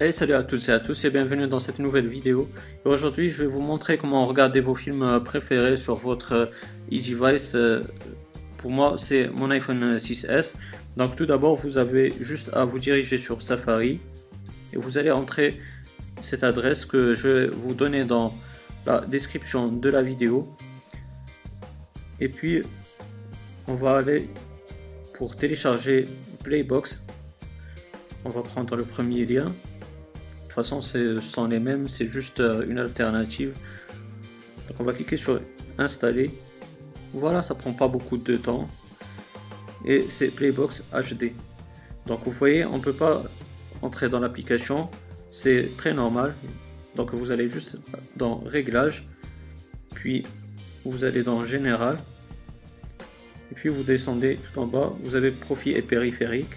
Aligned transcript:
Hey 0.00 0.12
salut 0.12 0.34
à 0.34 0.44
toutes 0.44 0.68
et 0.68 0.70
à 0.70 0.78
tous 0.78 1.04
et 1.04 1.10
bienvenue 1.10 1.48
dans 1.48 1.58
cette 1.58 1.80
nouvelle 1.80 2.06
vidéo. 2.06 2.48
Aujourd'hui 2.84 3.30
je 3.30 3.42
vais 3.42 3.48
vous 3.48 3.58
montrer 3.58 3.98
comment 3.98 4.26
regarder 4.26 4.60
vos 4.60 4.76
films 4.76 5.20
préférés 5.24 5.76
sur 5.76 5.96
votre 5.96 6.52
e-device. 6.92 7.56
Pour 8.58 8.70
moi 8.70 8.94
c'est 8.96 9.26
mon 9.26 9.50
iPhone 9.50 9.96
6S. 9.96 10.54
Donc 10.96 11.16
tout 11.16 11.26
d'abord 11.26 11.56
vous 11.56 11.78
avez 11.78 12.14
juste 12.20 12.48
à 12.54 12.64
vous 12.64 12.78
diriger 12.78 13.18
sur 13.18 13.42
Safari 13.42 13.98
et 14.72 14.76
vous 14.76 14.98
allez 14.98 15.10
entrer 15.10 15.58
cette 16.20 16.44
adresse 16.44 16.84
que 16.84 17.16
je 17.16 17.26
vais 17.26 17.46
vous 17.48 17.74
donner 17.74 18.04
dans 18.04 18.32
la 18.86 19.00
description 19.00 19.66
de 19.66 19.88
la 19.88 20.02
vidéo. 20.02 20.48
Et 22.20 22.28
puis 22.28 22.62
on 23.66 23.74
va 23.74 23.96
aller 23.96 24.30
pour 25.14 25.34
télécharger 25.34 26.06
Playbox. 26.44 27.04
On 28.24 28.30
va 28.30 28.42
prendre 28.42 28.76
le 28.76 28.84
premier 28.84 29.26
lien 29.26 29.52
façon, 30.58 30.80
ce 30.80 31.20
sont 31.20 31.46
les 31.46 31.60
mêmes, 31.60 31.88
c'est 31.88 32.06
juste 32.06 32.40
euh, 32.40 32.66
une 32.68 32.78
alternative. 32.78 33.54
Donc 34.68 34.80
on 34.80 34.84
va 34.84 34.92
cliquer 34.92 35.16
sur 35.16 35.40
installer. 35.78 36.30
Voilà, 37.14 37.42
ça 37.42 37.54
prend 37.54 37.72
pas 37.72 37.88
beaucoup 37.88 38.16
de 38.16 38.36
temps. 38.36 38.68
Et 39.84 40.06
c'est 40.08 40.28
Playbox 40.28 40.84
HD. 40.92 41.32
Donc 42.06 42.20
vous 42.24 42.32
voyez, 42.32 42.64
on 42.64 42.80
peut 42.80 42.92
pas 42.92 43.22
entrer 43.82 44.08
dans 44.08 44.20
l'application. 44.20 44.90
C'est 45.30 45.70
très 45.76 45.94
normal. 45.94 46.34
Donc 46.96 47.14
vous 47.14 47.30
allez 47.30 47.48
juste 47.48 47.78
dans 48.16 48.38
Réglages. 48.44 49.06
Puis 49.94 50.26
vous 50.84 51.04
allez 51.04 51.22
dans 51.22 51.44
Général. 51.44 51.98
Et 53.50 53.54
puis 53.54 53.68
vous 53.68 53.82
descendez 53.82 54.36
tout 54.36 54.58
en 54.58 54.66
bas. 54.66 54.92
Vous 55.02 55.14
avez 55.14 55.30
Profil 55.30 55.76
et 55.76 55.82
périphérique. 55.82 56.54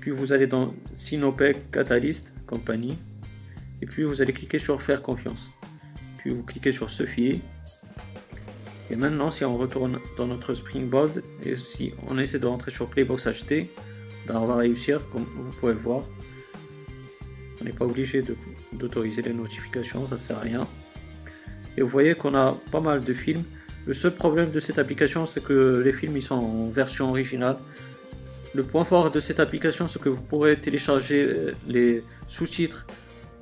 Puis 0.00 0.10
vous 0.10 0.32
allez 0.32 0.46
dans 0.46 0.74
Sinopec 0.96 1.70
Catalyst 1.70 2.34
Company. 2.46 2.98
Et 3.82 3.86
puis 3.86 4.02
vous 4.02 4.22
allez 4.22 4.32
cliquer 4.32 4.58
sur 4.58 4.80
Faire 4.80 5.02
confiance. 5.02 5.50
Puis 6.18 6.30
vous 6.30 6.42
cliquez 6.42 6.72
sur 6.72 6.90
Se 6.90 7.04
fier. 7.04 7.40
Et 8.90 8.96
maintenant, 8.96 9.30
si 9.30 9.44
on 9.44 9.56
retourne 9.56 10.00
dans 10.16 10.26
notre 10.26 10.54
Springboard 10.54 11.22
et 11.44 11.54
si 11.54 11.92
on 12.08 12.18
essaie 12.18 12.40
de 12.40 12.46
rentrer 12.46 12.72
sur 12.72 12.88
Playbox 12.88 13.28
HD, 13.28 13.68
ben 14.26 14.36
on 14.36 14.46
va 14.46 14.56
réussir, 14.56 15.00
comme 15.10 15.24
vous 15.24 15.52
pouvez 15.60 15.74
le 15.74 15.78
voir. 15.78 16.02
On 17.60 17.64
n'est 17.64 17.72
pas 17.72 17.84
obligé 17.84 18.24
d'autoriser 18.72 19.22
les 19.22 19.32
notifications, 19.32 20.06
ça 20.08 20.18
sert 20.18 20.38
à 20.38 20.40
rien. 20.40 20.66
Et 21.76 21.82
vous 21.82 21.88
voyez 21.88 22.14
qu'on 22.14 22.34
a 22.34 22.58
pas 22.72 22.80
mal 22.80 23.04
de 23.04 23.12
films. 23.12 23.44
Le 23.86 23.94
seul 23.94 24.14
problème 24.14 24.50
de 24.50 24.60
cette 24.60 24.78
application, 24.78 25.24
c'est 25.24 25.42
que 25.42 25.80
les 25.84 25.92
films 25.92 26.16
ils 26.16 26.22
sont 26.22 26.34
en 26.34 26.68
version 26.68 27.10
originale. 27.10 27.58
Le 28.52 28.64
point 28.64 28.84
fort 28.84 29.10
de 29.12 29.20
cette 29.20 29.38
application, 29.38 29.86
c'est 29.86 30.00
que 30.00 30.08
vous 30.08 30.22
pourrez 30.22 30.56
télécharger 30.56 31.24
euh, 31.24 31.52
les 31.68 32.02
sous-titres 32.26 32.86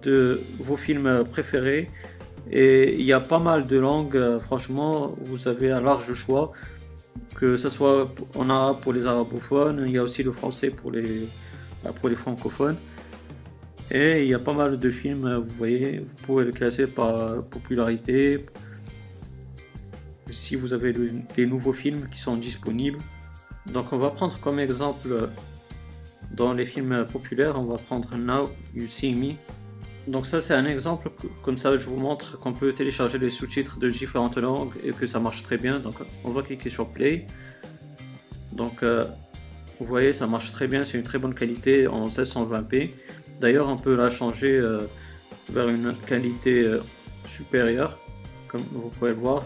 de 0.02 0.42
vos 0.58 0.76
films 0.76 1.24
préférés. 1.30 1.90
Et 2.50 2.94
il 2.94 3.06
y 3.06 3.12
a 3.12 3.20
pas 3.20 3.38
mal 3.38 3.66
de 3.66 3.78
langues, 3.78 4.16
euh, 4.16 4.38
franchement, 4.38 5.14
vous 5.22 5.48
avez 5.48 5.70
un 5.70 5.80
large 5.80 6.12
choix. 6.12 6.52
Que 7.34 7.56
ce 7.56 7.68
soit 7.68 8.12
en 8.34 8.50
arabe 8.50 8.80
pour 8.80 8.92
les 8.92 9.06
arabophones, 9.06 9.84
il 9.86 9.92
y 9.92 9.98
a 9.98 10.02
aussi 10.02 10.22
le 10.22 10.32
français 10.32 10.70
pour 10.70 10.90
les, 10.90 11.28
bah, 11.82 11.92
pour 11.92 12.08
les 12.08 12.14
francophones. 12.14 12.76
Et 13.90 14.24
il 14.24 14.28
y 14.28 14.34
a 14.34 14.38
pas 14.38 14.52
mal 14.52 14.78
de 14.78 14.90
films, 14.90 15.36
vous 15.36 15.54
voyez, 15.56 16.00
vous 16.00 16.26
pouvez 16.26 16.44
les 16.44 16.52
classer 16.52 16.86
par 16.86 17.42
popularité. 17.44 18.44
Si 20.28 20.56
vous 20.56 20.74
avez 20.74 20.94
les 21.36 21.46
nouveaux 21.46 21.72
films 21.72 22.08
qui 22.10 22.18
sont 22.18 22.36
disponibles. 22.36 22.98
Donc 23.72 23.92
on 23.92 23.98
va 23.98 24.10
prendre 24.10 24.38
comme 24.40 24.58
exemple 24.58 25.28
dans 26.32 26.52
les 26.52 26.66
films 26.66 27.06
populaires, 27.10 27.58
on 27.58 27.64
va 27.64 27.78
prendre 27.78 28.16
Now 28.16 28.50
You 28.74 28.86
See 28.88 29.14
Me. 29.14 29.34
Donc 30.06 30.26
ça 30.26 30.40
c'est 30.40 30.54
un 30.54 30.64
exemple, 30.64 31.10
comme 31.42 31.58
ça 31.58 31.76
je 31.76 31.86
vous 31.86 31.96
montre 31.96 32.38
qu'on 32.38 32.54
peut 32.54 32.72
télécharger 32.72 33.18
les 33.18 33.28
sous-titres 33.28 33.78
de 33.78 33.90
différentes 33.90 34.38
langues 34.38 34.72
et 34.82 34.92
que 34.92 35.06
ça 35.06 35.20
marche 35.20 35.42
très 35.42 35.58
bien. 35.58 35.80
Donc 35.80 35.96
on 36.24 36.30
va 36.30 36.42
cliquer 36.42 36.70
sur 36.70 36.88
Play. 36.88 37.26
Donc 38.52 38.82
euh, 38.82 39.06
vous 39.78 39.86
voyez 39.86 40.12
ça 40.12 40.26
marche 40.26 40.50
très 40.52 40.66
bien, 40.66 40.84
c'est 40.84 40.96
une 40.96 41.04
très 41.04 41.18
bonne 41.18 41.34
qualité 41.34 41.86
en 41.86 42.08
720p. 42.08 42.90
D'ailleurs 43.40 43.68
on 43.68 43.76
peut 43.76 43.96
la 43.96 44.10
changer 44.10 44.56
euh, 44.56 44.86
vers 45.50 45.68
une 45.68 45.94
qualité 46.06 46.62
euh, 46.62 46.80
supérieure, 47.26 47.98
comme 48.48 48.62
vous 48.72 48.88
pouvez 48.88 49.10
le 49.10 49.16
voir, 49.16 49.44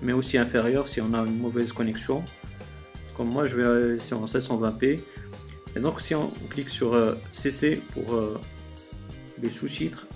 mais 0.00 0.12
aussi 0.12 0.38
inférieure 0.38 0.88
si 0.88 1.00
on 1.02 1.12
a 1.12 1.18
une 1.18 1.38
mauvaise 1.38 1.72
connexion 1.72 2.22
comme 3.18 3.30
moi 3.30 3.46
je 3.46 3.56
vais 3.56 3.96
ici 3.96 4.14
en 4.14 4.24
720p. 4.24 5.00
Et 5.76 5.80
donc 5.80 6.00
si 6.00 6.14
on 6.14 6.30
clique 6.48 6.70
sur 6.70 6.96
CC 7.32 7.74
euh, 7.74 7.80
pour 7.92 8.14
euh, 8.14 8.40
les 9.42 9.50
sous-titres, 9.50 10.06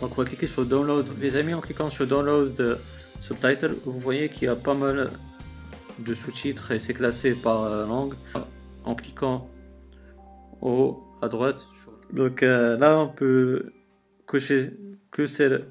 donc 0.00 0.12
on 0.16 0.22
va 0.22 0.24
cliquer 0.24 0.46
sur 0.46 0.64
Download. 0.64 1.06
Les 1.20 1.36
amis, 1.36 1.54
en 1.54 1.60
cliquant 1.60 1.90
sur 1.90 2.06
Download 2.06 2.58
euh, 2.60 2.76
Subtitle, 3.18 3.74
vous 3.84 3.98
voyez 3.98 4.28
qu'il 4.28 4.44
y 4.44 4.48
a 4.48 4.54
pas 4.54 4.74
mal 4.74 5.10
de 5.98 6.14
sous-titres 6.14 6.70
et 6.70 6.78
c'est 6.78 6.94
classé 6.94 7.34
par 7.34 7.68
langue. 7.86 8.14
En 8.84 8.94
cliquant 8.94 9.50
au 10.62 10.70
haut 10.70 11.04
à 11.20 11.28
droite, 11.28 11.66
donc 12.12 12.40
là 12.40 12.98
on 13.00 13.08
peut 13.08 13.72
cocher 14.24 14.70
que 15.10 15.26
celle 15.26 15.66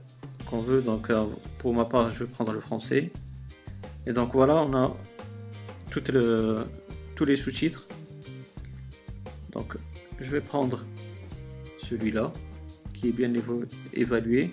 qu'on 0.46 0.60
veut. 0.60 0.82
Donc 0.82 1.10
pour 1.58 1.74
ma 1.74 1.86
part, 1.86 2.12
je 2.12 2.26
vais 2.26 2.30
prendre 2.30 2.52
le 2.52 2.60
français. 2.60 3.12
Et 4.06 4.14
donc 4.14 4.34
voilà, 4.34 4.58
on 4.58 4.74
a 4.76 4.96
le, 6.10 6.66
tous 7.16 7.26
les 7.26 7.36
sous-titres. 7.36 7.88
Donc 9.52 9.78
je 10.20 10.32
vais 10.32 10.42
prendre 10.42 10.86
celui-là 11.78 12.34
qui 12.94 13.10
est 13.10 13.12
bien 13.12 13.32
évalué. 13.94 14.52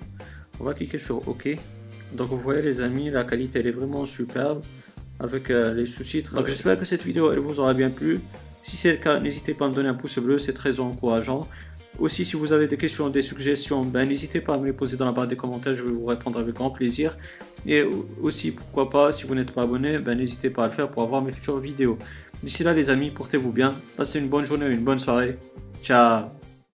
On 0.60 0.65
va 0.65 0.75
cliquer 0.75 0.99
sur 0.99 1.27
OK. 1.28 1.49
Donc 2.12 2.31
vous 2.31 2.38
voyez 2.38 2.62
les 2.62 2.81
amis, 2.81 3.10
la 3.10 3.25
qualité 3.25 3.59
elle 3.60 3.66
est 3.66 3.72
vraiment 3.72 4.05
superbe 4.06 4.62
avec 5.19 5.50
euh, 5.50 5.75
les 5.75 5.87
sous-titres. 5.87 6.34
Donc 6.34 6.47
j'espère 6.47 6.78
que 6.78 6.84
cette 6.84 7.03
vidéo 7.03 7.32
elle 7.32 7.38
vous 7.38 7.61
aura 7.61 7.75
bien 7.75 7.91
plu. 7.91 8.21
Si 8.62 8.76
c'est 8.76 8.93
le 8.93 8.99
cas, 8.99 9.21
n'hésitez 9.21 9.53
pas 9.53 9.66
à 9.66 9.69
me 9.69 9.75
donner 9.75 9.88
un 9.88 9.94
pouce 9.94 10.19
bleu, 10.19 10.38
c'est 10.38 10.55
très 10.55 10.81
encourageant. 10.81 11.49
Aussi, 11.99 12.25
si 12.25 12.37
vous 12.37 12.53
avez 12.53 12.66
des 12.66 12.77
questions, 12.77 13.09
des 13.09 13.22
suggestions, 13.22 13.84
ben, 13.84 14.09
n'hésitez 14.09 14.41
pas 14.41 14.55
à 14.55 14.59
me 14.59 14.66
les 14.66 14.72
poser 14.72 14.97
dans 14.97 15.05
la 15.05 15.12
barre 15.12 15.28
des 15.28 15.37
commentaires, 15.37 15.77
je 15.77 15.84
vais 15.84 15.93
vous 15.93 16.06
répondre 16.06 16.38
avec 16.38 16.55
grand 16.55 16.71
plaisir. 16.71 17.16
Et 17.66 17.84
aussi, 18.21 18.50
pourquoi 18.50 18.91
pas, 18.91 19.12
si 19.12 19.25
vous 19.27 19.34
n'êtes 19.34 19.53
pas 19.53 19.62
abonné, 19.62 19.99
ben, 19.99 20.16
n'hésitez 20.19 20.50
pas 20.50 20.65
à 20.65 20.66
le 20.66 20.72
faire 20.72 20.91
pour 20.91 21.03
avoir 21.03 21.22
mes 21.22 21.32
futures 21.32 21.59
vidéos. 21.59 21.99
D'ici 22.43 22.65
là, 22.65 22.75
les 22.75 22.91
amis, 22.91 23.10
portez-vous 23.10 23.53
bien, 23.53 23.75
passez 23.97 24.19
une 24.19 24.28
bonne 24.28 24.44
journée, 24.44 24.66
une 24.66 24.84
bonne 24.84 24.99
soirée. 24.99 25.38
Ciao 25.82 26.44